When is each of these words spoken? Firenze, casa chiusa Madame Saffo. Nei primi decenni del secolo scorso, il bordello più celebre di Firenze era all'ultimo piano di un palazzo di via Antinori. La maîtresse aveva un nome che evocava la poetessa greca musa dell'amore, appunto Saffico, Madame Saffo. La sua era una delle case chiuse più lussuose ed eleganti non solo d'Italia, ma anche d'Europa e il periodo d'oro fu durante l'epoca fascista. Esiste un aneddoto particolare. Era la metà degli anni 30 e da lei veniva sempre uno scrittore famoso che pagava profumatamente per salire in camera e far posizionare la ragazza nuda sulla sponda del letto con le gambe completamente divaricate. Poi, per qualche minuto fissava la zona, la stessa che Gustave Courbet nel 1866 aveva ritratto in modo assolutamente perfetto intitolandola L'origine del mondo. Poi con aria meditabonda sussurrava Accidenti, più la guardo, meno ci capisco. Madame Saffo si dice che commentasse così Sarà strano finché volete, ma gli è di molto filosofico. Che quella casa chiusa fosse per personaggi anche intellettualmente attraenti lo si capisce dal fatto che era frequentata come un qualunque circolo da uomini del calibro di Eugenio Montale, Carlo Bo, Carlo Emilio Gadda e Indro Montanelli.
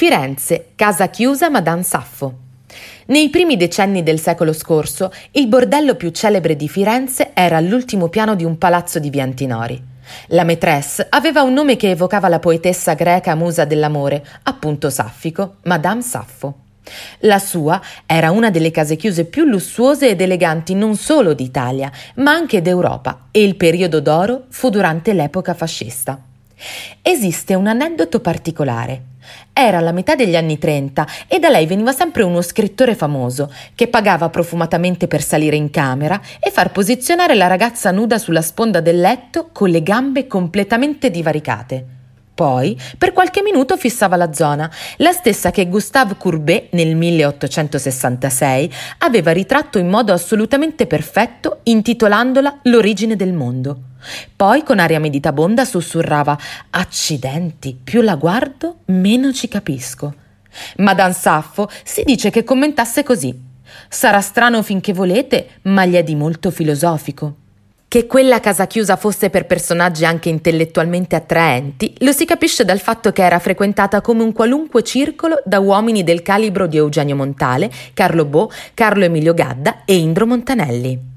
Firenze, 0.00 0.68
casa 0.76 1.10
chiusa 1.10 1.50
Madame 1.50 1.82
Saffo. 1.82 2.32
Nei 3.08 3.28
primi 3.28 3.58
decenni 3.58 4.02
del 4.02 4.18
secolo 4.18 4.54
scorso, 4.54 5.12
il 5.32 5.46
bordello 5.46 5.94
più 5.94 6.08
celebre 6.08 6.56
di 6.56 6.70
Firenze 6.70 7.32
era 7.34 7.58
all'ultimo 7.58 8.08
piano 8.08 8.34
di 8.34 8.42
un 8.42 8.56
palazzo 8.56 8.98
di 8.98 9.10
via 9.10 9.24
Antinori. 9.24 9.78
La 10.28 10.44
maîtresse 10.44 11.06
aveva 11.10 11.42
un 11.42 11.52
nome 11.52 11.76
che 11.76 11.90
evocava 11.90 12.28
la 12.28 12.38
poetessa 12.38 12.94
greca 12.94 13.34
musa 13.34 13.66
dell'amore, 13.66 14.24
appunto 14.44 14.88
Saffico, 14.88 15.56
Madame 15.64 16.00
Saffo. 16.00 16.54
La 17.18 17.38
sua 17.38 17.78
era 18.06 18.30
una 18.30 18.48
delle 18.48 18.70
case 18.70 18.96
chiuse 18.96 19.26
più 19.26 19.44
lussuose 19.44 20.08
ed 20.08 20.22
eleganti 20.22 20.72
non 20.72 20.96
solo 20.96 21.34
d'Italia, 21.34 21.92
ma 22.14 22.32
anche 22.32 22.62
d'Europa 22.62 23.26
e 23.30 23.44
il 23.44 23.54
periodo 23.54 24.00
d'oro 24.00 24.44
fu 24.48 24.70
durante 24.70 25.12
l'epoca 25.12 25.52
fascista. 25.52 26.18
Esiste 27.02 27.54
un 27.54 27.66
aneddoto 27.66 28.20
particolare. 28.20 29.09
Era 29.52 29.80
la 29.80 29.92
metà 29.92 30.14
degli 30.14 30.36
anni 30.36 30.58
30 30.58 31.06
e 31.28 31.38
da 31.38 31.48
lei 31.48 31.66
veniva 31.66 31.92
sempre 31.92 32.22
uno 32.22 32.42
scrittore 32.42 32.94
famoso 32.94 33.52
che 33.74 33.88
pagava 33.88 34.28
profumatamente 34.28 35.06
per 35.06 35.22
salire 35.22 35.56
in 35.56 35.70
camera 35.70 36.20
e 36.40 36.50
far 36.50 36.72
posizionare 36.72 37.34
la 37.34 37.46
ragazza 37.46 37.90
nuda 37.90 38.18
sulla 38.18 38.42
sponda 38.42 38.80
del 38.80 39.00
letto 39.00 39.50
con 39.52 39.68
le 39.68 39.82
gambe 39.82 40.26
completamente 40.26 41.10
divaricate. 41.10 41.98
Poi, 42.40 42.74
per 42.96 43.12
qualche 43.12 43.42
minuto 43.42 43.76
fissava 43.76 44.16
la 44.16 44.32
zona, 44.32 44.70
la 44.96 45.12
stessa 45.12 45.50
che 45.50 45.68
Gustave 45.68 46.16
Courbet 46.16 46.68
nel 46.70 46.96
1866 46.96 48.72
aveva 49.00 49.30
ritratto 49.32 49.78
in 49.78 49.88
modo 49.88 50.14
assolutamente 50.14 50.86
perfetto 50.86 51.58
intitolandola 51.64 52.60
L'origine 52.62 53.14
del 53.14 53.34
mondo. 53.34 53.89
Poi 54.34 54.62
con 54.62 54.78
aria 54.78 55.00
meditabonda 55.00 55.64
sussurrava 55.64 56.38
Accidenti, 56.70 57.78
più 57.82 58.00
la 58.00 58.16
guardo, 58.16 58.78
meno 58.86 59.32
ci 59.32 59.48
capisco. 59.48 60.14
Madame 60.78 61.12
Saffo 61.12 61.70
si 61.84 62.02
dice 62.04 62.30
che 62.30 62.44
commentasse 62.44 63.02
così 63.02 63.48
Sarà 63.88 64.20
strano 64.20 64.62
finché 64.62 64.92
volete, 64.92 65.48
ma 65.62 65.84
gli 65.86 65.94
è 65.94 66.02
di 66.02 66.14
molto 66.14 66.50
filosofico. 66.50 67.36
Che 67.88 68.06
quella 68.06 68.38
casa 68.38 68.68
chiusa 68.68 68.94
fosse 68.94 69.30
per 69.30 69.46
personaggi 69.46 70.04
anche 70.04 70.28
intellettualmente 70.28 71.16
attraenti 71.16 71.92
lo 71.98 72.12
si 72.12 72.24
capisce 72.24 72.64
dal 72.64 72.78
fatto 72.78 73.10
che 73.10 73.24
era 73.24 73.40
frequentata 73.40 74.00
come 74.00 74.22
un 74.22 74.32
qualunque 74.32 74.84
circolo 74.84 75.42
da 75.44 75.58
uomini 75.58 76.04
del 76.04 76.22
calibro 76.22 76.68
di 76.68 76.76
Eugenio 76.76 77.16
Montale, 77.16 77.68
Carlo 77.92 78.26
Bo, 78.26 78.48
Carlo 78.74 79.04
Emilio 79.04 79.34
Gadda 79.34 79.84
e 79.84 79.96
Indro 79.96 80.26
Montanelli. 80.26 81.09